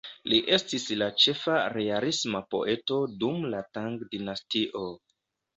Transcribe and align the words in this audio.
Li 0.31 0.37
estis 0.55 0.85
la 1.01 1.09
ĉefa 1.23 1.57
realisma 1.75 2.43
poeto 2.55 2.99
dum 3.25 3.47
la 3.55 3.63
Tang 3.79 4.03
dinastio. 4.17 4.87